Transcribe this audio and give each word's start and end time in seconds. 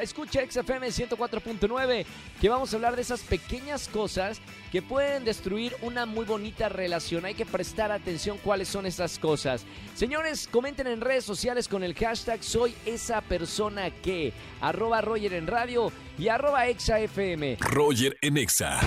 escucha 0.00 0.40
XFM 0.40 0.88
104.9, 0.88 2.06
que 2.40 2.48
vamos 2.48 2.72
a 2.72 2.76
hablar 2.76 2.96
de 2.96 3.02
esas 3.02 3.20
pequeñas 3.20 3.86
cosas 3.88 4.40
que 4.72 4.80
pueden 4.80 5.24
destruir 5.24 5.76
una 5.82 6.06
muy 6.06 6.24
bonita 6.24 6.70
relación. 6.70 6.95
Hay 7.24 7.34
que 7.34 7.44
prestar 7.44 7.92
atención 7.92 8.38
cuáles 8.42 8.68
son 8.68 8.86
esas 8.86 9.18
cosas. 9.18 9.66
Señores, 9.94 10.48
comenten 10.50 10.86
en 10.86 11.00
redes 11.00 11.24
sociales 11.24 11.68
con 11.68 11.84
el 11.84 11.94
hashtag 11.94 12.42
soy 12.42 12.74
esa 12.86 13.20
persona 13.20 13.90
que, 13.90 14.32
arroba 14.60 15.00
Roger 15.00 15.34
en 15.34 15.46
radio 15.46 15.92
y 16.18 16.28
arroba 16.28 16.66
ExaFM. 16.66 17.58
Roger 17.60 18.16
en 18.22 18.38
Exa. 18.38 18.80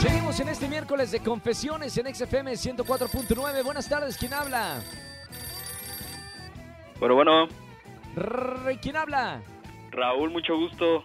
Seguimos 0.00 0.40
en 0.40 0.48
este 0.48 0.68
miércoles 0.68 1.10
de 1.10 1.20
confesiones 1.20 1.96
en 1.98 2.12
XFM 2.14 2.52
104.9. 2.52 3.62
Buenas 3.62 3.88
tardes, 3.88 4.16
¿quién 4.16 4.32
habla? 4.32 4.82
Bueno, 6.98 7.14
bueno, 7.14 7.48
¿Quién 8.80 8.96
habla? 8.96 9.42
Raúl, 9.90 10.30
mucho 10.30 10.56
gusto. 10.56 11.04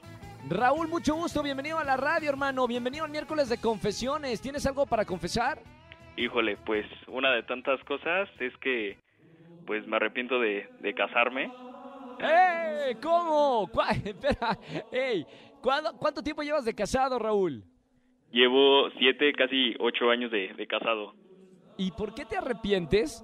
Raúl, 0.49 0.87
mucho 0.87 1.15
gusto, 1.15 1.43
bienvenido 1.43 1.77
a 1.77 1.83
la 1.83 1.97
radio, 1.97 2.29
hermano. 2.29 2.67
Bienvenido 2.67 3.05
al 3.05 3.11
miércoles 3.11 3.49
de 3.49 3.57
confesiones. 3.57 4.41
¿Tienes 4.41 4.65
algo 4.65 4.85
para 4.85 5.05
confesar? 5.05 5.61
Híjole, 6.17 6.57
pues 6.57 6.85
una 7.07 7.31
de 7.33 7.43
tantas 7.43 7.81
cosas 7.83 8.27
es 8.39 8.55
que 8.57 8.97
pues 9.65 9.85
me 9.85 9.97
arrepiento 9.97 10.39
de, 10.39 10.67
de 10.79 10.93
casarme. 10.93 11.51
¡Eh! 12.19 12.95
¿Cómo? 13.01 13.69
¿Cuá- 13.71 13.91
Espera, 13.91 14.57
ey, 14.91 15.25
¿cuándo- 15.61 15.91
¿cuánto 15.99 16.23
tiempo 16.23 16.41
llevas 16.41 16.65
de 16.65 16.73
casado, 16.73 17.19
Raúl? 17.19 17.63
Llevo 18.31 18.89
siete, 18.97 19.31
casi 19.33 19.75
ocho 19.79 20.09
años 20.09 20.31
de, 20.31 20.53
de 20.53 20.67
casado. 20.67 21.13
¿Y 21.77 21.91
por 21.91 22.13
qué 22.13 22.25
te 22.25 22.37
arrepientes? 22.37 23.23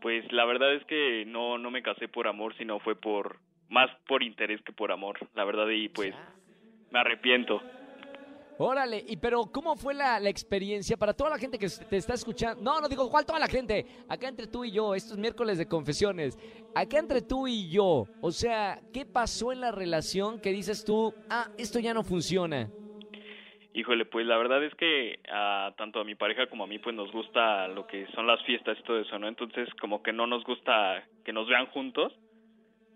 Pues 0.00 0.30
la 0.32 0.44
verdad 0.44 0.74
es 0.74 0.84
que 0.84 1.24
no, 1.26 1.56
no 1.58 1.70
me 1.70 1.82
casé 1.82 2.06
por 2.08 2.28
amor, 2.28 2.54
sino 2.58 2.78
fue 2.80 2.94
por 2.94 3.38
más 3.68 3.90
por 4.06 4.22
interés 4.22 4.60
que 4.62 4.72
por 4.72 4.92
amor, 4.92 5.18
la 5.34 5.44
verdad, 5.44 5.68
y 5.68 5.88
pues 5.88 6.14
me 6.90 6.98
arrepiento. 7.00 7.62
Órale, 8.60 9.04
y 9.06 9.16
pero 9.16 9.44
¿cómo 9.52 9.76
fue 9.76 9.94
la, 9.94 10.18
la 10.18 10.28
experiencia 10.28 10.96
para 10.96 11.14
toda 11.14 11.30
la 11.30 11.38
gente 11.38 11.58
que 11.58 11.68
te 11.68 11.96
está 11.96 12.14
escuchando? 12.14 12.60
No, 12.60 12.80
no 12.80 12.88
digo, 12.88 13.08
¿cuál 13.08 13.24
toda 13.24 13.38
la 13.38 13.46
gente? 13.46 13.86
Acá 14.08 14.26
entre 14.26 14.48
tú 14.48 14.64
y 14.64 14.72
yo, 14.72 14.96
estos 14.96 15.16
miércoles 15.16 15.58
de 15.58 15.68
confesiones. 15.68 16.36
Acá 16.74 16.98
entre 16.98 17.22
tú 17.22 17.46
y 17.46 17.70
yo, 17.70 18.06
o 18.20 18.30
sea, 18.32 18.80
¿qué 18.92 19.06
pasó 19.06 19.52
en 19.52 19.60
la 19.60 19.70
relación 19.70 20.40
que 20.40 20.50
dices 20.50 20.84
tú, 20.84 21.14
ah, 21.30 21.48
esto 21.56 21.78
ya 21.78 21.94
no 21.94 22.02
funciona? 22.02 22.68
Híjole, 23.74 24.06
pues 24.06 24.26
la 24.26 24.36
verdad 24.36 24.64
es 24.64 24.74
que 24.74 25.20
a, 25.30 25.72
tanto 25.78 26.00
a 26.00 26.04
mi 26.04 26.16
pareja 26.16 26.48
como 26.48 26.64
a 26.64 26.66
mí 26.66 26.80
pues 26.80 26.96
nos 26.96 27.12
gusta 27.12 27.68
lo 27.68 27.86
que 27.86 28.08
son 28.08 28.26
las 28.26 28.42
fiestas 28.42 28.76
y 28.76 28.82
todo 28.82 28.98
eso, 28.98 29.20
¿no? 29.20 29.28
Entonces 29.28 29.68
como 29.80 30.02
que 30.02 30.12
no 30.12 30.26
nos 30.26 30.42
gusta 30.42 31.04
que 31.24 31.32
nos 31.32 31.46
vean 31.46 31.66
juntos. 31.66 32.12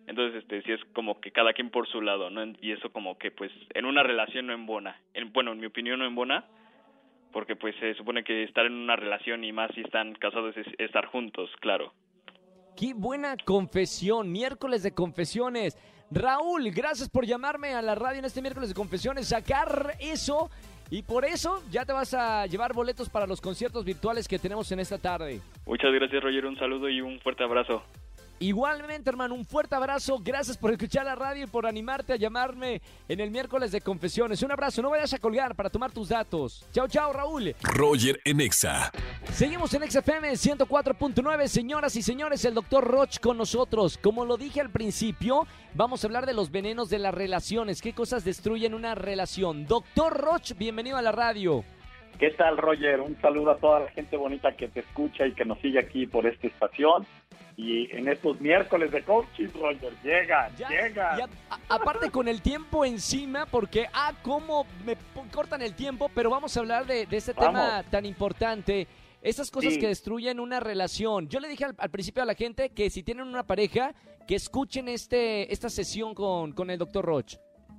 Entonces, 0.07 0.43
este, 0.43 0.63
sí 0.63 0.73
es 0.73 0.81
como 0.95 1.21
que 1.21 1.31
cada 1.31 1.53
quien 1.53 1.71
por 1.71 1.89
su 1.89 2.01
lado, 2.01 2.29
¿no? 2.31 2.45
Y 2.61 2.73
eso 2.73 2.91
como 2.91 3.19
que, 3.19 3.31
pues, 3.31 3.53
en 3.75 3.85
una 3.85 4.03
relación 4.03 4.47
no 4.47 4.53
embona. 4.53 5.01
En, 5.15 5.33
bueno, 5.33 5.53
en 5.53 5.61
mi 5.61 5.67
opinión 5.67 6.01
no 6.01 6.07
embona, 6.07 6.45
porque 7.33 7.57
pues 7.57 7.75
se 7.81 7.95
supone 7.95 8.23
que 8.23 8.45
estar 8.45 8.67
en 8.67 8.75
una 8.75 8.97
relación 8.97 9.43
y 9.43 9.53
más 9.53 9.71
si 9.75 9.81
están 9.81 10.15
casados 10.15 10.57
es 10.57 10.67
estar 10.79 11.07
juntos, 11.07 11.51
claro. 11.61 11.93
Qué 12.77 12.95
buena 12.95 13.37
confesión, 13.45 14.31
miércoles 14.31 14.83
de 14.83 14.95
confesiones. 14.95 15.77
Raúl, 16.11 16.71
gracias 16.71 17.09
por 17.09 17.25
llamarme 17.25 17.75
a 17.75 17.83
la 17.83 17.95
radio 17.95 18.19
en 18.19 18.27
este 18.27 18.43
miércoles 18.43 18.69
de 18.69 18.75
confesiones, 18.75 19.29
sacar 19.29 19.95
eso 19.99 20.51
y 20.91 21.03
por 21.03 21.25
eso 21.25 21.63
ya 21.71 21.87
te 21.87 21.93
vas 21.93 22.13
a 22.13 22.47
llevar 22.47 22.75
boletos 22.75 23.09
para 23.09 23.27
los 23.27 23.41
conciertos 23.41 23.85
virtuales 23.85 24.29
que 24.29 24.39
tenemos 24.39 24.71
en 24.73 24.81
esta 24.81 24.99
tarde. 24.99 25.41
Muchas 25.67 25.93
gracias, 25.93 26.23
Roger. 26.23 26.45
Un 26.45 26.59
saludo 26.59 26.89
y 26.91 27.01
un 27.01 27.19
fuerte 27.21 27.45
abrazo. 27.45 27.83
Igualmente, 28.43 29.09
hermano, 29.09 29.37
un 29.37 29.45
fuerte 29.45 29.77
abrazo. 29.77 30.19
Gracias 30.21 30.59
por 30.59 30.73
escuchar 30.73 31.05
la 31.05 31.15
radio 31.15 31.45
y 31.45 31.47
por 31.47 31.65
animarte 31.65 32.13
a 32.13 32.17
llamarme 32.17 32.83
en 33.09 33.21
el 33.21 33.31
miércoles 33.31 33.71
de 33.71 33.81
confesiones. 33.81 34.43
Un 34.43 34.51
abrazo, 34.51 34.83
no 34.83 34.91
vayas 34.91 35.13
a 35.13 35.21
colgar 35.21 35.55
para 35.55 35.71
tomar 35.71 35.93
tus 35.93 36.09
datos. 36.09 36.67
Chao, 36.73 36.89
chao, 36.89 37.13
Raúl. 37.13 37.55
Roger 37.63 38.21
en 38.25 38.41
Exa. 38.41 38.91
Seguimos 39.33 39.73
en 39.75 39.89
XFM 39.89 40.33
104.9, 40.33 41.47
señoras 41.47 41.95
y 41.95 42.03
señores, 42.03 42.45
el 42.45 42.55
doctor 42.55 42.83
Roch 42.85 43.21
con 43.21 43.39
nosotros. 43.39 43.97
Como 43.97 44.25
lo 44.25 44.37
dije 44.37 44.61
al 44.61 44.71
principio, 44.71 45.47
vamos 45.75 46.03
a 46.03 46.09
hablar 46.09 46.27
de 46.27 46.35
los 46.35 46.51
venenos 46.51 46.91
de 46.91 46.99
las 46.99 47.15
relaciones, 47.15 47.81
qué 47.81 47.93
cosas 47.93 48.25
destruyen 48.25 48.75
una 48.75 48.97
relación. 48.97 49.69
Doctor 49.69 50.17
Roch, 50.21 50.53
bienvenido 50.59 50.97
a 50.97 51.03
la 51.03 51.13
radio. 51.13 51.65
¿Qué 52.19 52.31
tal, 52.31 52.57
Roger? 52.57 53.01
Un 53.01 53.21
saludo 53.21 53.51
a 53.51 53.57
toda 53.59 53.81
la 53.81 53.91
gente 53.91 54.17
bonita 54.17 54.53
que 54.57 54.69
te 54.69 54.81
escucha 54.81 55.27
y 55.27 55.33
que 55.35 55.45
nos 55.45 55.59
sigue 55.61 55.81
aquí 55.81 56.07
por 56.07 56.27
esta 56.27 56.47
estación. 56.47 57.05
Y 57.57 57.91
en 57.95 58.09
estos 58.09 58.41
miércoles 58.41 58.91
de 58.93 59.03
coaching, 59.03 59.49
Roger, 59.61 59.93
llega, 60.03 60.49
Ya- 60.57 60.69
llega. 60.69 61.19
ya, 61.19 61.29
a- 61.51 61.75
aparte 61.75 62.11
con 62.11 62.27
el 62.29 62.41
tiempo 62.41 62.85
encima, 62.85 63.45
porque, 63.47 63.87
ah, 63.93 64.13
cómo 64.23 64.67
me 64.87 64.97
cortan 65.33 65.61
el 65.63 65.75
tiempo, 65.75 66.11
pero 66.15 66.31
vamos 66.31 66.57
a 66.57 66.61
hablar 66.61 66.87
de, 66.87 67.05
de 67.07 67.17
este 67.17 67.35
tema 67.35 67.53
Vamos. 67.69 67.91
tan 67.91 68.07
importante. 68.07 68.87
Esas 69.21 69.51
cosas 69.51 69.75
Sí. 69.75 69.81
que 69.81 69.89
destruyen 69.89 70.41
una 70.41 70.61
relación. 70.61 71.29
Yo 71.29 71.41
le 71.41 71.49
dije 71.49 71.65
al, 71.65 71.75
al 71.77 71.91
principio 71.91 72.23
a 72.23 72.27
la 72.27 72.35
gente 72.35 72.71
que 72.71 72.89
si 72.89 73.03
tienen 73.03 73.27
una 73.29 73.43
pareja, 73.45 73.93
que 74.27 74.35
escuchen 74.37 74.89
este, 74.89 75.53
esta 75.53 75.69
sesión 75.69 76.15
con, 76.15 76.53
con 76.53 76.71
el 76.71 76.79
doctor 76.79 77.05
Roch. 77.05 77.35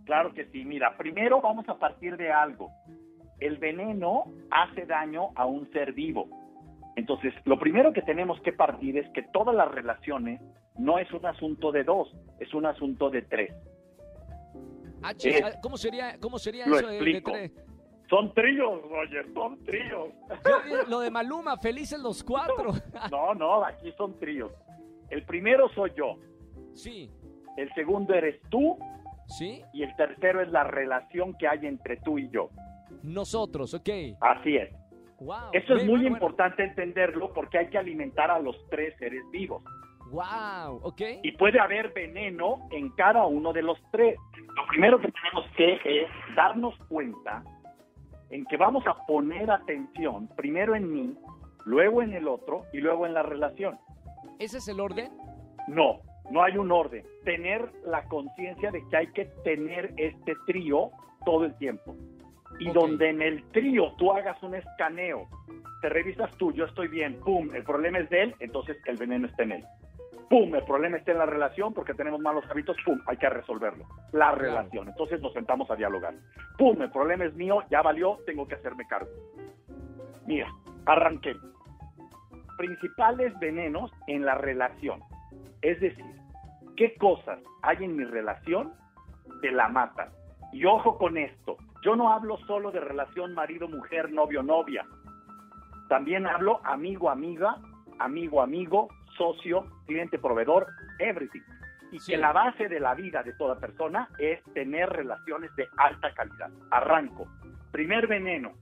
Claro 0.05 0.33
que 0.33 0.45
sí. 0.51 0.63
Mira, 0.65 0.95
primero 0.97 1.41
vamos 1.41 1.67
a 1.67 1.75
partir 1.75 2.15
de 2.17 2.31
algo. 2.31 2.69
El 3.43 3.57
veneno 3.57 4.23
hace 4.51 4.85
daño 4.85 5.31
a 5.35 5.45
un 5.45 5.69
ser 5.73 5.91
vivo. 5.91 6.29
Entonces, 6.95 7.33
lo 7.43 7.59
primero 7.59 7.91
que 7.91 8.01
tenemos 8.01 8.39
que 8.41 8.53
partir 8.53 8.97
es 8.97 9.09
que 9.09 9.21
todas 9.33 9.53
las 9.53 9.69
relaciones 9.69 10.39
no 10.77 10.97
es 10.97 11.11
un 11.11 11.25
asunto 11.25 11.73
de 11.73 11.83
dos, 11.83 12.07
es 12.39 12.53
un 12.53 12.65
asunto 12.65 13.09
de 13.09 13.21
tres. 13.23 13.53
Ah, 15.01 15.11
ah, 15.43 15.51
¿Cómo 15.61 15.75
sería, 15.75 16.17
cómo 16.21 16.39
sería 16.39 16.65
lo 16.67 16.77
eso 16.77 16.87
de- 16.87 16.93
de, 16.93 16.97
explico. 16.99 17.31
tres? 17.33 17.51
Son 18.09 18.33
tríos, 18.33 18.81
Roger, 18.83 19.25
son 19.33 19.61
tríos. 19.65 20.09
Yo 20.69 20.83
lo 20.87 20.99
de 21.01 21.11
Maluma, 21.11 21.57
felices 21.57 21.99
los 21.99 22.23
cuatro. 22.23 22.71
No, 23.11 23.33
no, 23.33 23.65
aquí 23.65 23.91
son 23.97 24.17
tríos. 24.19 24.53
El 25.09 25.25
primero 25.25 25.67
soy 25.75 25.91
yo, 25.97 26.15
sí, 26.73 27.11
el 27.57 27.73
segundo 27.73 28.13
eres 28.13 28.39
tú 28.49 28.77
sí, 29.27 29.61
y 29.73 29.83
el 29.83 29.93
tercero 29.97 30.41
es 30.41 30.49
la 30.49 30.63
relación 30.63 31.33
que 31.37 31.47
hay 31.49 31.65
entre 31.65 31.97
tú 31.97 32.17
y 32.17 32.29
yo. 32.29 32.49
Nosotros, 33.01 33.73
ok. 33.73 33.89
Así 34.21 34.57
es. 34.57 34.71
Wow. 35.19 35.51
Eso 35.53 35.75
es 35.75 35.85
muy 35.85 36.05
importante 36.05 36.63
entenderlo 36.63 37.31
porque 37.33 37.57
hay 37.57 37.69
que 37.69 37.77
alimentar 37.77 38.29
a 38.29 38.39
los 38.39 38.55
tres 38.69 38.93
seres 38.99 39.23
vivos. 39.31 39.63
Wow, 40.11 40.79
ok. 40.83 41.01
Y 41.23 41.31
puede 41.31 41.59
haber 41.59 41.91
veneno 41.93 42.67
en 42.71 42.89
cada 42.91 43.25
uno 43.25 43.53
de 43.53 43.63
los 43.63 43.79
tres. 43.91 44.17
Lo 44.55 44.67
primero 44.67 44.99
que 44.99 45.11
tenemos 45.11 45.51
que 45.55 46.03
es 46.03 46.07
darnos 46.35 46.75
cuenta 46.87 47.43
en 48.29 48.45
que 48.45 48.57
vamos 48.57 48.85
a 48.85 48.95
poner 49.05 49.49
atención 49.49 50.27
primero 50.35 50.75
en 50.75 50.91
mí 50.91 51.17
luego 51.65 52.01
en 52.01 52.13
el 52.13 52.27
otro 52.27 52.65
y 52.73 52.79
luego 52.79 53.05
en 53.05 53.13
la 53.13 53.23
relación. 53.23 53.79
¿Ese 54.39 54.57
es 54.57 54.67
el 54.67 54.79
orden? 54.79 55.11
No, 55.67 56.01
no 56.29 56.43
hay 56.43 56.57
un 56.57 56.71
orden. 56.71 57.05
Tener 57.23 57.71
la 57.85 58.03
conciencia 58.05 58.71
de 58.71 58.83
que 58.89 58.97
hay 58.97 59.07
que 59.13 59.25
tener 59.43 59.93
este 59.97 60.33
trío 60.45 60.91
todo 61.25 61.45
el 61.45 61.55
tiempo. 61.57 61.95
Y 62.63 62.69
Ok. 62.69 62.75
donde 62.75 63.09
en 63.09 63.21
el 63.21 63.43
trío 63.51 63.91
tú 63.97 64.11
hagas 64.11 64.41
un 64.41 64.55
escaneo, 64.55 65.27
te 65.81 65.89
revisas 65.89 66.31
tú, 66.37 66.53
yo 66.53 66.65
estoy 66.65 66.87
bien, 66.87 67.19
pum, 67.19 67.53
el 67.53 67.63
problema 67.63 67.99
es 67.99 68.09
de 68.09 68.23
él, 68.23 68.35
entonces 68.39 68.77
el 68.85 68.95
veneno 68.97 69.27
está 69.27 69.43
en 69.43 69.51
él. 69.53 69.65
Pum, 70.29 70.55
el 70.55 70.63
problema 70.63 70.97
está 70.97 71.11
en 71.11 71.17
la 71.17 71.25
relación 71.25 71.73
porque 71.73 71.93
tenemos 71.93 72.21
malos 72.21 72.45
hábitos, 72.49 72.77
pum, 72.85 72.99
hay 73.05 73.17
que 73.17 73.29
resolverlo. 73.29 73.85
La 74.13 74.31
relación. 74.31 74.87
Entonces 74.87 75.21
nos 75.21 75.33
sentamos 75.33 75.69
a 75.69 75.75
dialogar. 75.75 76.13
Pum, 76.57 76.81
el 76.81 76.89
problema 76.89 77.25
es 77.25 77.33
mío, 77.35 77.63
ya 77.69 77.81
valió, 77.81 78.17
tengo 78.25 78.47
que 78.47 78.55
hacerme 78.55 78.87
cargo. 78.87 79.11
Mira, 80.25 80.47
arranqué. 80.85 81.35
Principales 82.57 83.37
venenos 83.39 83.91
en 84.07 84.25
la 84.25 84.35
relación. 84.35 85.01
Es 85.61 85.79
decir, 85.81 86.05
¿qué 86.77 86.95
cosas 86.95 87.39
hay 87.61 87.83
en 87.83 87.97
mi 87.97 88.05
relación 88.05 88.73
que 89.41 89.51
la 89.51 89.67
matan? 89.67 90.09
Y 90.53 90.65
ojo 90.65 90.97
con 90.97 91.17
esto, 91.17 91.57
yo 91.83 91.95
no 91.95 92.11
hablo 92.11 92.37
solo 92.47 92.71
de 92.71 92.79
relación 92.79 93.33
marido-mujer, 93.33 94.11
novio-novia. 94.11 94.85
También 95.89 96.25
hablo 96.25 96.61
amigo-amiga, 96.63 97.57
amigo-amigo, 97.99 98.87
socio, 99.17 99.65
cliente-proveedor, 99.85 100.67
everything. 100.99 101.41
Y 101.91 101.99
Sí. 101.99 102.13
que 102.13 102.17
la 102.17 102.31
base 102.31 102.69
de 102.69 102.79
la 102.79 102.95
vida 102.95 103.21
de 103.21 103.33
toda 103.33 103.59
persona 103.59 104.09
es 104.17 104.41
tener 104.53 104.89
relaciones 104.89 105.53
de 105.55 105.67
alta 105.77 106.13
calidad. 106.13 106.49
Arranco. 106.71 107.27
Primer 107.71 108.07
veneno, 108.07 108.53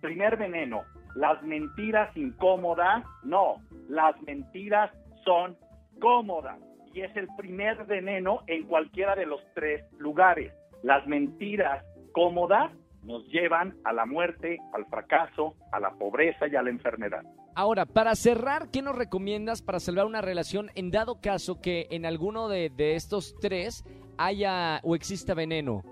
primer 0.00 0.36
veneno, 0.36 0.82
las 1.14 1.42
mentiras 1.42 2.16
incómodas, 2.16 3.04
no, 3.22 3.56
las 3.88 4.20
mentiras 4.22 4.90
son 5.24 5.56
cómodas 6.00 6.58
y 6.94 7.02
es 7.02 7.14
el 7.16 7.28
primer 7.36 7.84
veneno 7.84 8.40
en 8.46 8.66
cualquiera 8.66 9.14
de 9.14 9.26
los 9.26 9.40
tres 9.54 9.84
lugares. 9.98 10.52
Las 10.82 11.06
mentiras 11.06 11.84
cómodas 12.12 12.72
nos 13.02 13.26
llevan 13.28 13.74
a 13.84 13.92
la 13.92 14.06
muerte, 14.06 14.58
al 14.72 14.86
fracaso, 14.86 15.54
a 15.72 15.80
la 15.80 15.90
pobreza 15.90 16.46
y 16.46 16.54
a 16.54 16.62
la 16.62 16.70
enfermedad. 16.70 17.22
Ahora, 17.54 17.84
para 17.84 18.14
cerrar, 18.14 18.70
¿qué 18.70 18.80
nos 18.80 18.96
recomiendas 18.96 19.60
para 19.60 19.80
salvar 19.80 20.06
una 20.06 20.20
relación 20.20 20.70
en 20.74 20.90
dado 20.90 21.20
caso 21.20 21.60
que 21.60 21.86
en 21.90 22.06
alguno 22.06 22.48
de, 22.48 22.70
de 22.70 22.94
estos 22.94 23.34
tres 23.40 23.84
haya 24.16 24.80
o 24.84 24.94
exista 24.94 25.34
veneno? 25.34 25.82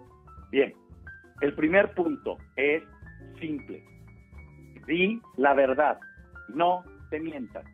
Bien, 0.51 0.73
el 1.41 1.55
primer 1.55 1.93
punto 1.95 2.39
es 2.57 2.83
simple. 3.41 3.83
Di 4.87 5.21
la 5.37 5.55
verdad, 5.55 5.99
no 6.49 6.85
te 7.11 7.21
mientas. 7.21 7.65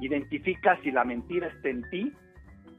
Identifica 0.00 0.78
si 0.82 0.90
la 0.90 1.04
mentira 1.04 1.48
está 1.48 1.70
en 1.70 1.88
ti, 1.90 2.12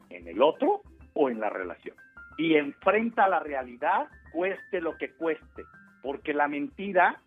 en 0.10 0.28
el 0.28 0.42
otro 0.42 0.82
o 1.14 1.30
en 1.30 1.40
la 1.40 1.50
relación. 1.50 1.96
Y 2.38 2.56
enfrenta 2.56 3.28
la 3.28 3.40
realidad, 3.40 4.08
cueste 4.32 4.82
lo 4.82 4.98
que 4.98 5.12
cueste, 5.14 5.64
porque 6.02 6.34
la 6.34 6.48
mentira 6.48 7.22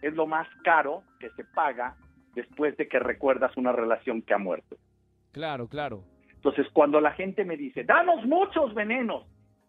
es 0.00 0.14
lo 0.14 0.26
más 0.26 0.48
caro 0.64 1.02
que 1.20 1.30
se 1.30 1.44
paga 1.44 1.96
después 2.34 2.76
de 2.76 2.88
que 2.88 2.98
recuerdas 2.98 3.56
una 3.56 3.72
relación 3.72 4.22
que 4.22 4.34
ha 4.34 4.38
muerto. 4.38 4.76
Claro, 5.32 5.68
claro. 5.68 6.04
Entonces, 6.34 6.66
cuando 6.72 7.00
la 7.00 7.12
gente 7.12 7.44
me 7.44 7.56
dice, 7.56 7.84
danos 7.84 8.24
muchos 8.26 8.74
venenos, 8.74 9.26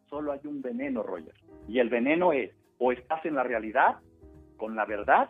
solo 0.10 0.32
hay 0.32 0.40
un 0.46 0.62
veneno, 0.62 1.04
Roger. 1.04 1.34
Y 1.68 1.80
el 1.80 1.90
veneno 1.90 2.34
es, 2.34 2.52
o 2.80 2.92
estás 2.92 3.24
en 3.26 3.36
la 3.36 3.44
realidad, 3.44 3.98
con 4.58 4.76
la 4.76 4.86
verdad, 4.86 5.30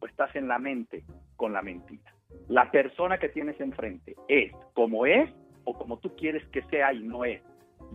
o 0.00 0.06
estás 0.06 0.34
en 0.36 0.46
la 0.46 0.58
mente, 0.58 1.04
con 1.36 1.52
la 1.52 1.62
mentira. 1.62 2.12
La 2.48 2.70
persona 2.70 3.18
que 3.18 3.28
tienes 3.30 3.58
enfrente 3.60 4.14
es 4.28 4.52
como 4.74 5.06
es 5.06 5.30
o 5.64 5.76
como 5.76 5.98
tú 5.98 6.14
quieres 6.16 6.46
que 6.48 6.62
sea 6.64 6.92
y 6.92 7.02
no 7.02 7.24
es. 7.24 7.42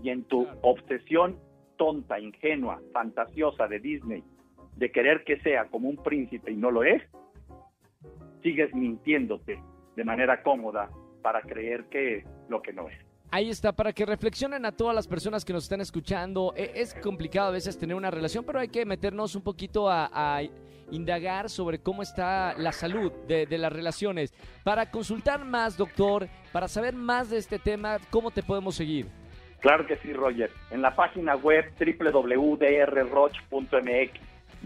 Y 0.01 0.09
en 0.09 0.23
tu 0.25 0.43
Claro. 0.43 0.59
obsesión 0.63 1.39
tonta, 1.77 2.19
ingenua, 2.19 2.81
fantasiosa 2.91 3.67
de 3.67 3.79
Disney, 3.79 4.23
de 4.77 4.91
querer 4.91 5.23
que 5.23 5.39
sea 5.41 5.65
como 5.65 5.89
un 5.89 5.97
príncipe 5.97 6.51
y 6.51 6.55
no 6.55 6.71
lo 6.71 6.83
es, 6.83 7.01
sigues 8.41 8.73
mintiéndote 8.73 9.59
de 9.95 10.03
manera 10.03 10.41
cómoda 10.43 10.89
para 11.21 11.41
creer 11.41 11.85
que 11.85 12.17
es 12.17 12.25
lo 12.49 12.61
que 12.61 12.73
no 12.73 12.89
es. 12.89 12.97
Ahí 13.31 13.49
está, 13.49 13.71
para 13.71 13.93
que 13.93 14.05
reflexionen 14.05 14.63
a 14.65 14.71
todas 14.71 14.93
las 14.93 15.07
personas 15.07 15.43
que 15.43 15.53
nos 15.53 15.63
están 15.63 15.81
escuchando. 15.81 16.53
E- 16.55 16.71
Es 16.75 16.93
complicado 16.93 17.47
a 17.47 17.51
veces 17.51 17.77
tener 17.79 17.95
una 17.95 18.11
relación, 18.11 18.43
pero 18.45 18.59
hay 18.59 18.67
que 18.67 18.85
meternos 18.85 19.35
un 19.35 19.41
poquito 19.41 19.89
a, 19.89 20.41
indagar 20.91 21.49
sobre 21.49 21.79
cómo 21.79 22.03
está 22.03 22.53
la 22.55 22.71
salud 22.71 23.11
de, 23.27 23.47
de 23.47 23.57
las 23.57 23.71
relaciones. 23.73 24.31
Para 24.63 24.91
consultar 24.91 25.43
más, 25.43 25.75
doctor, 25.77 26.27
para 26.51 26.67
saber 26.67 26.93
más 26.93 27.31
de 27.31 27.37
este 27.37 27.57
tema, 27.57 27.97
¿cómo 28.11 28.29
te 28.29 28.43
podemos 28.43 28.75
seguir? 28.75 29.07
Claro 29.63 29.87
que 29.87 29.97
sí, 29.97 30.13
Roger. 30.13 30.51
En 30.69 30.83
la 30.83 30.93
página 30.95 31.35
web 31.35 31.65
www.drroch.mx 31.79 34.11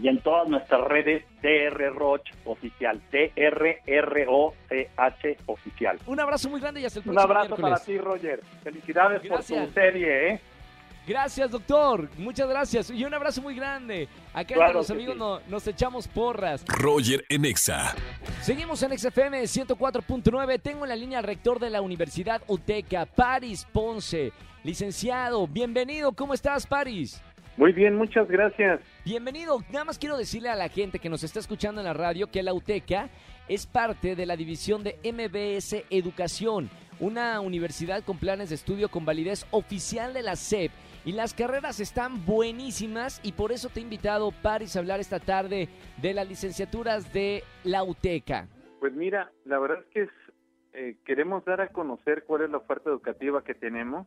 y 0.00 0.06
en 0.08 0.20
todas 0.20 0.46
nuestras 0.48 0.82
redes 0.82 1.24
drroch 1.42 2.22
oficial, 2.44 3.00
D-R-R-O-C-H 4.08 5.36
oficial. 5.46 5.98
Un 6.06 6.20
abrazo 6.20 6.48
muy 6.50 6.60
grande 6.60 6.80
y 6.80 6.84
hasta 6.84 7.00
el 7.00 7.08
Un 7.08 7.14
próximo 7.14 7.32
abrazo 7.32 7.56
miércoles. 7.56 7.80
para 7.80 7.84
ti, 7.84 7.98
Roger. 7.98 8.40
Felicidades 8.62 9.20
por 9.26 9.42
tu 9.42 9.72
serie, 9.72 10.32
¿eh? 10.34 10.40
Gracias, 11.06 11.50
doctor. 11.50 12.08
Muchas 12.18 12.48
gracias. 12.48 12.90
Y 12.90 13.02
un 13.04 13.14
abrazo 13.14 13.40
muy 13.40 13.54
grande. 13.56 14.08
Acá 14.34 14.54
Claro 14.54 14.62
entre 14.66 14.74
los 14.74 14.90
amigos 14.90 15.14
sí. 15.14 15.18
no- 15.18 15.40
nos 15.48 15.66
echamos 15.66 16.06
porras. 16.06 16.64
Roger 16.68 17.24
en 17.30 17.46
Exa. 17.46 17.94
Seguimos 18.42 18.82
en 18.82 18.96
XFM 18.98 19.42
104.9. 19.46 20.58
Tengo 20.60 20.84
en 20.84 20.90
la 20.90 20.96
línea 20.96 21.18
al 21.18 21.24
rector 21.24 21.58
de 21.58 21.70
la 21.70 21.80
Universidad 21.80 22.42
UTECA, 22.46 23.06
Paris 23.06 23.66
Ponce. 23.72 24.32
Licenciado, 24.64 25.46
bienvenido. 25.46 26.12
¿Cómo 26.12 26.34
estás, 26.34 26.66
Paris? 26.66 27.22
Muy 27.56 27.72
bien, 27.72 27.96
muchas 27.96 28.28
gracias. 28.28 28.80
Bienvenido. 29.04 29.60
Nada 29.72 29.84
más 29.84 29.98
quiero 29.98 30.16
decirle 30.16 30.48
a 30.48 30.56
la 30.56 30.68
gente 30.68 30.98
que 30.98 31.08
nos 31.08 31.22
está 31.22 31.38
escuchando 31.38 31.80
en 31.80 31.86
la 31.86 31.92
radio 31.92 32.28
que 32.30 32.42
la 32.42 32.52
UTECA 32.54 33.08
es 33.48 33.66
parte 33.66 34.14
de 34.14 34.26
la 34.26 34.36
división 34.36 34.82
de 34.82 34.96
MBS 35.04 35.84
Educación, 35.90 36.70
una 37.00 37.40
universidad 37.40 38.04
con 38.04 38.18
planes 38.18 38.48
de 38.48 38.56
estudio 38.56 38.88
con 38.88 39.04
validez 39.04 39.46
oficial 39.52 40.12
de 40.12 40.22
la 40.22 40.36
SEP. 40.36 40.70
Y 41.04 41.12
las 41.12 41.34
carreras 41.34 41.80
están 41.80 42.26
buenísimas 42.26 43.20
y 43.22 43.32
por 43.32 43.52
eso 43.52 43.68
te 43.68 43.80
he 43.80 43.82
invitado, 43.82 44.32
Paris, 44.42 44.76
a 44.76 44.80
hablar 44.80 45.00
esta 45.00 45.20
tarde 45.20 45.68
de 46.02 46.14
las 46.14 46.28
licenciaturas 46.28 47.12
de 47.12 47.44
la 47.64 47.84
UTECA. 47.84 48.48
Pues 48.80 48.92
mira, 48.92 49.30
la 49.44 49.58
verdad 49.58 49.78
es 49.80 49.86
que 49.86 50.02
es, 50.02 50.10
eh, 50.74 50.96
queremos 51.04 51.44
dar 51.44 51.60
a 51.60 51.68
conocer 51.68 52.24
cuál 52.24 52.42
es 52.42 52.50
la 52.50 52.58
oferta 52.58 52.90
educativa 52.90 53.42
que 53.42 53.54
tenemos. 53.54 54.06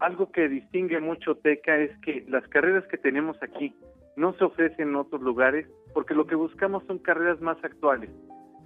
Algo 0.00 0.30
que 0.30 0.48
distingue 0.48 1.00
mucho 1.00 1.34
TECA 1.36 1.76
es 1.78 1.90
que 2.00 2.24
las 2.28 2.46
carreras 2.48 2.84
que 2.90 2.98
tenemos 2.98 3.36
aquí 3.42 3.74
no 4.16 4.32
se 4.34 4.44
ofrecen 4.44 4.90
en 4.90 4.96
otros 4.96 5.20
lugares 5.22 5.66
porque 5.94 6.14
lo 6.14 6.26
que 6.26 6.34
buscamos 6.34 6.84
son 6.86 6.98
carreras 6.98 7.40
más 7.40 7.56
actuales, 7.64 8.10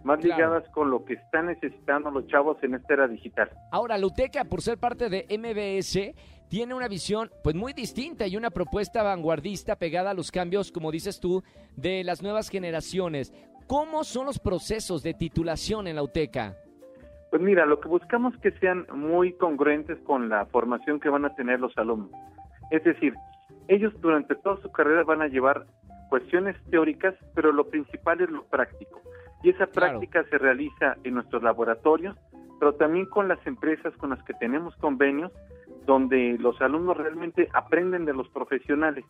más 0.05 0.19
Claro. 0.21 0.37
ligadas 0.37 0.69
con 0.71 0.91
lo 0.91 1.05
que 1.05 1.15
están 1.15 1.47
necesitando 1.47 2.11
los 2.11 2.27
chavos 2.27 2.57
en 2.63 2.75
esta 2.75 2.95
era 2.95 3.09
digital. 3.09 3.51
Ahora, 3.71 3.97
la 3.99 4.07
UTECA, 4.07 4.45
por 4.45 4.61
ser 4.63 4.79
parte 4.79 5.09
de 5.09 5.27
MBS, 5.31 6.15
tiene 6.49 6.75
una 6.75 6.89
visión 6.89 7.31
pues 7.43 7.55
muy 7.57 7.73
distinta 7.73 8.27
y 8.27 8.37
una 8.37 8.51
propuesta 8.51 9.03
vanguardista 9.03 9.77
pegada 9.77 10.11
a 10.11 10.15
los 10.15 10.31
cambios, 10.31 10.71
como 10.71 10.91
dices 10.91 11.19
tú, 11.19 11.43
de 11.77 12.05
las 12.05 12.23
nuevas 12.23 12.51
generaciones. 12.51 13.33
¿Cómo 13.67 14.05
son 14.05 14.27
los 14.27 14.39
procesos 14.39 15.03
de 15.03 15.15
titulación 15.15 15.87
en 15.87 15.97
la 15.97 16.03
UTECA? 16.03 16.59
Pues 17.33 17.41
mira, 17.41 17.65
lo 17.65 17.81
que 17.81 17.89
buscamos 17.89 18.37
que 18.43 18.51
sean 18.59 18.87
muy 18.95 19.33
congruentes 19.33 19.99
con 20.01 20.29
la 20.29 20.45
formación 20.45 21.01
que 21.01 21.09
van 21.09 21.25
a 21.25 21.35
tener 21.35 21.61
los 21.61 21.73
alumnos. 21.79 22.11
Es 22.71 22.85
decir, 22.85 23.15
ellos 23.69 23.99
durante 24.03 24.35
toda 24.35 24.61
su 24.61 24.71
carrera 24.71 25.03
van 25.05 25.23
a 25.23 25.29
llevar 25.29 25.65
cuestiones 26.11 26.55
teóricas, 26.71 27.15
pero 27.35 27.51
lo 27.51 27.67
principal 27.69 28.21
es 28.21 28.29
lo 28.29 28.45
práctico. 28.45 29.01
Y 29.43 29.49
esa 29.49 29.67
Claro. 29.67 29.93
práctica 29.93 30.25
se 30.25 30.37
realiza 30.37 30.99
en 31.05 31.15
nuestros 31.15 31.43
laboratorios, 31.43 32.19
pero 32.61 32.75
también 32.75 33.07
con 33.07 33.29
las 33.29 33.39
empresas 33.47 33.97
con 33.97 34.11
las 34.11 34.23
que 34.25 34.35
tenemos 34.35 34.77
convenios, 34.77 35.33
donde 35.87 36.37
los 36.39 36.61
alumnos 36.61 36.99
realmente 36.99 37.49
aprenden 37.55 38.05
de 38.05 38.13
los 38.13 38.29
profesionales. 38.29 39.07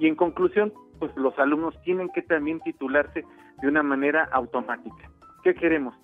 Y 0.00 0.08
en 0.08 0.16
conclusión, 0.16 0.72
pues 0.98 1.16
los 1.16 1.38
alumnos 1.38 1.80
tienen 1.84 2.08
que 2.08 2.22
también 2.22 2.58
titularse 2.58 3.24
de 3.60 3.68
una 3.68 3.84
manera 3.84 4.28
automática. 4.32 5.08
¿Qué 5.44 5.54
queremos? 5.54 5.94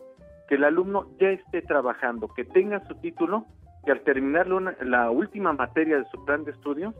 Que 0.48 0.56
el 0.56 0.64
alumno 0.64 1.06
ya 1.20 1.30
esté 1.30 1.62
trabajando, 1.62 2.28
que 2.28 2.44
tenga 2.44 2.86
su 2.86 2.94
título, 2.96 3.46
que 3.84 3.92
al 3.92 4.00
terminar 4.00 4.46
la, 4.48 5.10
última 5.10 5.52
materia 5.52 5.98
de 5.98 6.04
su 6.10 6.24
plan 6.24 6.44
de 6.44 6.52
estudios, 6.52 6.94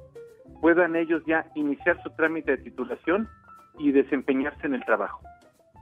puedan 0.61 0.97
ellos 0.97 1.23
ya 1.27 1.47
iniciar 1.55 2.03
su 2.03 2.11
trámite 2.11 2.53
de 2.53 2.63
titulación 2.65 3.29
y 3.79 3.93
desempeñarse 3.93 4.67
en 4.67 4.75
el 4.75 4.85
trabajo. 4.85 5.21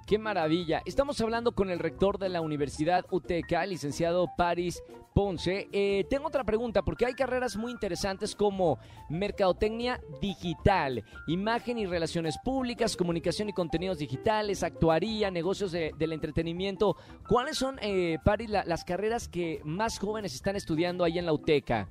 Qué 0.06 0.18
maravilla. 0.18 0.82
Estamos 0.84 1.20
hablando 1.20 1.50
con 1.50 1.68
el 1.68 1.80
rector 1.80 2.18
de 2.18 2.28
la 2.28 2.40
Universidad 2.40 3.04
UTK, 3.10 3.66
licenciado 3.66 4.28
Paris 4.38 4.80
Ponce. 5.12 5.68
Eh, 5.72 6.04
tengo 6.08 6.28
otra 6.28 6.44
pregunta, 6.44 6.82
porque 6.82 7.06
hay 7.06 7.14
carreras 7.14 7.56
muy 7.56 7.72
interesantes 7.72 8.36
como 8.36 8.78
Mercadotecnia 9.10 9.98
Digital, 10.20 11.02
Imagen 11.26 11.78
y 11.78 11.86
Relaciones 11.86 12.38
Públicas, 12.44 12.96
Comunicación 12.96 13.48
y 13.48 13.52
Contenidos 13.52 13.98
Digitales, 13.98 14.62
Actuaría, 14.62 15.32
Negocios 15.32 15.72
del 15.72 16.12
Entretenimiento. 16.12 16.94
¿Cuáles 17.28 17.58
son, 17.58 17.76
eh, 17.82 18.18
Paris, 18.24 18.48
las 18.48 18.84
carreras 18.84 19.26
que 19.26 19.60
más 19.64 19.98
jóvenes 19.98 20.36
están 20.36 20.54
estudiando 20.54 21.02
ahí 21.02 21.18
en 21.18 21.26
la 21.26 21.32
UTK? 21.32 21.88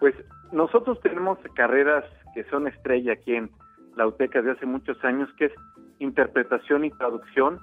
Pues 0.00 0.16
nosotros 0.50 0.98
tenemos 1.00 1.38
carreras 1.54 2.04
que 2.34 2.42
son 2.50 2.66
estrella 2.66 3.12
aquí 3.12 3.36
en 3.36 3.52
la 3.96 4.08
UTK 4.08 4.34
desde 4.34 4.50
hace 4.50 4.66
muchos 4.66 5.02
años, 5.04 5.28
que 5.38 5.44
es 5.44 5.52
interpretación 6.04 6.84
y 6.84 6.90
traducción, 6.90 7.60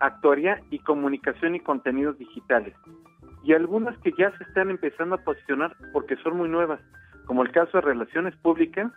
actuaría 0.00 0.60
y 0.70 0.78
comunicación 0.80 1.54
y 1.54 1.60
contenidos 1.60 2.18
digitales. 2.18 2.74
Y 3.44 3.52
algunas 3.52 3.96
que 3.98 4.12
ya 4.18 4.36
se 4.36 4.44
están 4.44 4.70
empezando 4.70 5.14
a 5.14 5.24
posicionar 5.24 5.76
porque 5.92 6.16
son 6.16 6.36
muy 6.36 6.48
nuevas, 6.48 6.80
como 7.26 7.42
el 7.42 7.52
caso 7.52 7.78
de 7.78 7.82
relaciones 7.82 8.34
públicas 8.36 8.92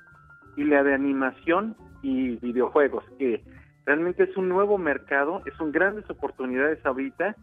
y 0.57 0.63
la 0.63 0.83
de 0.83 0.93
animación 0.93 1.75
y 2.01 2.35
videojuegos, 2.37 3.03
que 3.17 3.43
realmente 3.85 4.23
es 4.23 4.35
un 4.37 4.49
nuevo 4.49 4.77
mercado, 4.77 5.41
son 5.57 5.71
grandes 5.71 6.09
oportunidades 6.09 6.83
ahorita 6.85 7.35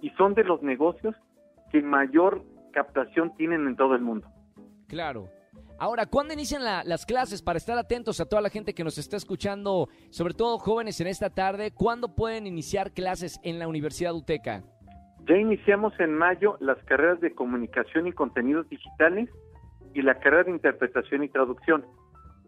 y 0.00 0.10
son 0.10 0.34
de 0.34 0.44
los 0.44 0.62
negocios 0.62 1.14
que 1.70 1.82
mayor 1.82 2.42
captación 2.72 3.34
tienen 3.36 3.66
en 3.66 3.76
todo 3.76 3.94
el 3.94 4.02
mundo. 4.02 4.28
Claro. 4.88 5.28
Ahora, 5.78 6.06
¿cuándo 6.06 6.32
inician 6.32 6.62
las 6.62 7.04
clases 7.04 7.42
para 7.42 7.56
estar 7.56 7.76
atentos 7.78 8.20
a 8.20 8.26
toda 8.26 8.40
la 8.40 8.48
gente 8.48 8.74
que 8.74 8.84
nos 8.84 8.96
está 8.98 9.16
escuchando, 9.16 9.88
sobre 10.10 10.34
todo 10.34 10.58
jóvenes 10.58 11.00
en 11.00 11.08
esta 11.08 11.30
tarde? 11.30 11.72
¿Cuándo 11.72 12.14
pueden 12.14 12.46
iniciar 12.46 12.92
clases 12.92 13.40
en 13.42 13.58
la 13.58 13.66
Universidad 13.66 14.14
UTECA? 14.14 14.62
Ya 15.28 15.36
iniciamos 15.36 15.92
en 15.98 16.14
mayo 16.14 16.56
las 16.60 16.78
carreras 16.84 17.20
de 17.20 17.34
comunicación 17.34 18.06
y 18.06 18.12
contenidos 18.12 18.68
digitales 18.68 19.28
y 19.94 20.02
la 20.02 20.18
carrera 20.20 20.44
de 20.44 20.50
interpretación 20.50 21.24
y 21.24 21.28
traducción 21.28 21.84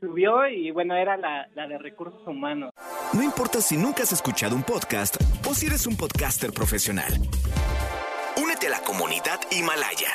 subió 0.00 0.48
y 0.48 0.72
bueno, 0.72 0.96
era 0.96 1.16
la, 1.16 1.48
la 1.54 1.68
de 1.68 1.78
recursos 1.78 2.26
humanos. 2.26 2.72
No 3.14 3.22
importa 3.22 3.60
si 3.60 3.76
nunca 3.76 4.02
has 4.02 4.10
escuchado 4.10 4.56
un 4.56 4.64
podcast 4.64 5.22
o 5.48 5.54
si 5.54 5.66
eres 5.66 5.86
un 5.86 5.96
podcaster 5.96 6.52
profesional. 6.52 7.10
Únete 8.36 8.66
a 8.66 8.70
la 8.70 8.80
comunidad 8.82 9.40
Himalaya. 9.50 10.10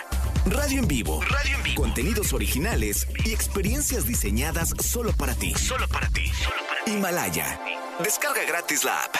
Radio 0.45 0.79
en 0.79 0.87
vivo. 0.87 1.21
Radio 1.21 1.57
en 1.57 1.63
vivo. 1.63 1.81
Contenidos 1.81 2.33
originales 2.33 3.07
y 3.25 3.33
experiencias 3.33 4.05
diseñadas 4.05 4.69
solo 4.79 5.11
para 5.17 5.33
ti. 5.33 5.51
Solo 5.55 5.87
para 5.91 6.07
ti. 6.09 6.25
Himalaya. 6.85 7.59
Descarga 8.03 8.45
gratis 8.47 8.83
la 8.83 9.03
app. 9.03 9.15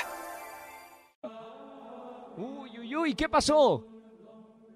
Uy, 2.38 2.79
uy, 2.79 2.96
uy, 2.96 3.15
¿qué 3.15 3.27
pasó? 3.27 3.84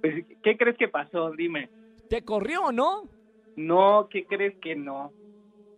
Pues, 0.02 0.26
¿Qué 0.42 0.58
crees 0.58 0.78
que 0.78 0.88
pasó? 0.88 1.32
Dime. 1.38 1.70
¿Te 2.10 2.24
corrió, 2.24 2.72
no? 2.72 3.10
No, 3.56 4.08
¿qué 4.10 4.26
crees 4.26 4.56
que 4.60 4.76
no? 4.76 5.14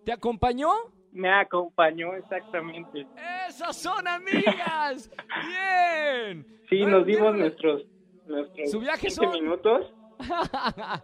¿Te 0.06 0.14
acompañó? 0.14 0.72
Me 1.12 1.30
acompañó, 1.30 2.14
exactamente. 2.16 3.08
¡Esas 3.48 3.76
son 3.76 4.08
amigas! 4.08 5.12
¡Bien! 5.48 6.46
Sí, 6.70 6.86
nos 6.86 7.06
dimos 7.06 7.36
nuestros, 7.36 7.84
nuestros 8.28 8.72
¿Su 8.72 8.80
viaje 8.80 9.08
15 9.08 9.28
minutos. 9.28 9.92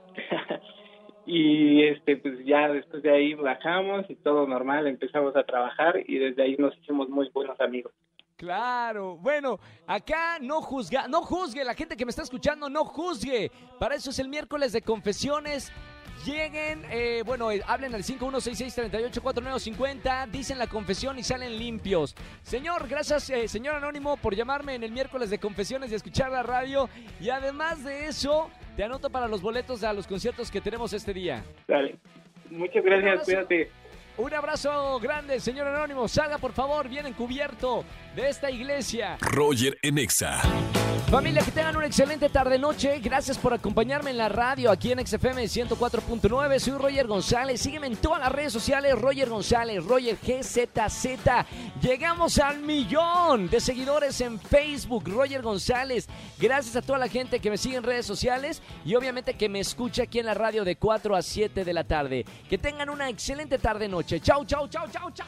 y 1.26 1.84
este 1.84 2.18
pues 2.18 2.46
ya 2.46 2.68
después 2.68 3.02
de 3.02 3.12
ahí 3.12 3.34
bajamos 3.34 4.08
y 4.10 4.16
todo 4.16 4.46
normal, 4.46 4.88
empezamos 4.88 5.36
a 5.36 5.44
trabajar 5.44 5.96
y 6.06 6.20
desde 6.20 6.44
ahí 6.44 6.56
nos 6.58 6.78
hicimos 6.78 7.10
muy 7.10 7.30
buenos 7.30 7.60
amigos. 7.60 7.94
Claro, 8.38 9.18
bueno, 9.18 9.60
acá 9.88 10.40
no 10.42 10.62
juzga, 10.62 11.08
no 11.08 11.22
juzgue, 11.22 11.64
la 11.64 11.74
gente 11.74 11.96
que 11.96 12.04
me 12.06 12.10
está 12.10 12.22
escuchando 12.22 12.70
no 12.70 12.84
juzgue. 12.84 13.50
Para 13.80 13.96
eso 13.96 14.10
es 14.10 14.20
el 14.20 14.28
miércoles 14.28 14.74
de 14.74 14.82
confesiones 14.82 15.72
Lleguen, 16.26 16.84
eh, 16.90 17.22
bueno, 17.24 17.52
eh, 17.52 17.62
hablen 17.68 17.94
al 17.94 18.04
5166-384950, 18.04 20.28
dicen 20.32 20.58
la 20.58 20.66
confesión 20.66 21.20
y 21.20 21.24
salen 21.24 21.60
limpios. 21.60 22.16
Señor, 22.42 22.88
gracias, 22.88 23.30
eh, 23.30 23.48
señor 23.48 23.76
Anónimo, 23.76 24.18
por 24.18 24.36
llamarme 24.36 24.74
en 24.74 24.84
el 24.84 24.92
miércoles 24.92 25.30
de 25.30 25.38
confesiones 25.38 25.92
y 25.92 25.96
escuchar 25.96 26.32
la 26.32 26.42
radio. 26.42 26.90
Y 27.22 27.30
además 27.30 27.84
de 27.84 28.08
eso, 28.08 28.50
te 28.76 28.84
anoto 28.84 29.12
para 29.12 29.28
los 29.28 29.44
boletos 29.44 29.84
a 29.84 29.94
los 29.94 30.08
conciertos 30.08 30.50
que 30.50 30.62
tenemos 30.62 30.94
este 30.94 31.14
día. 31.14 31.44
Dale. 31.68 32.00
Muchas 32.50 32.84
gracias, 32.84 33.26
cuídate. 33.26 33.70
Un 34.18 34.34
abrazo 34.34 35.00
grande, 35.00 35.40
señor 35.40 35.68
Anónimo. 35.68 36.08
Salga, 36.08 36.40
por 36.40 36.54
favor, 36.54 36.90
bien 36.90 37.06
encubierto 37.06 37.86
de 38.16 38.30
esta 38.30 38.50
iglesia. 38.50 39.20
Roger 39.22 39.78
Enexa. 39.84 40.42
Familia, 41.10 41.44
que 41.44 41.52
tengan 41.52 41.78
una 41.78 41.86
excelente 41.86 42.30
tarde-noche. 42.30 43.00
Gracias 43.00 43.38
por 43.38 43.54
acompañarme 43.54 44.10
en 44.10 44.18
la 44.18 44.28
radio 44.28 44.72
aquí 44.72 44.92
en 44.92 45.06
XFM 45.06 45.44
104.9. 45.44 46.60
Soy 46.60 46.74
Roger 46.74 47.08
González. 47.08 47.62
Sígueme 47.62 47.88
en 47.88 47.96
todas 47.96 48.20
las 48.20 48.32
redes 48.32 48.52
sociales. 48.52 49.00
Roger 49.00 49.30
González, 49.30 49.86
Roger 49.86 50.18
GZZ. 50.18 51.06
Llegamos 51.80 52.40
al 52.40 52.60
millón 52.60 53.48
de 53.50 53.62
seguidores 53.62 54.20
en 54.20 54.40
Facebook. 54.40 55.08
Roger 55.08 55.44
González. 55.44 56.08
Gracias 56.40 56.76
a 56.76 56.82
toda 56.82 56.98
la 56.98 57.08
gente 57.08 57.40
que 57.40 57.52
me 57.52 57.58
sigue 57.58 57.78
en 57.78 57.84
redes 57.84 58.08
sociales 58.08 58.62
y 58.84 58.96
obviamente 58.96 59.36
que 59.36 59.48
me 59.48 59.60
escucha 59.60 60.04
aquí 60.04 60.20
en 60.20 60.26
la 60.26 60.34
radio 60.34 60.66
de 60.66 60.76
4 60.76 61.16
a 61.16 61.22
7 61.22 61.64
de 61.64 61.74
la 61.74 61.84
tarde. 61.84 62.26
Que 62.50 62.58
tengan 62.58 62.90
una 62.90 63.10
excelente 63.10 63.60
tarde-noche. 63.60 64.20
Chau, 64.22 64.44
chau, 64.44 64.68
chau, 64.68 64.88
chau, 64.90 65.12
chau. 65.12 65.28